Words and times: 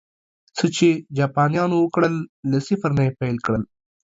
څه 0.57 0.65
چې 0.75 0.89
جاپانيانو 1.17 1.75
وکړل، 1.79 2.15
له 2.51 2.57
صفر 2.67 2.89
نه 2.97 3.03
یې 3.07 3.11
پیل 3.19 3.37
کړل 3.45 3.63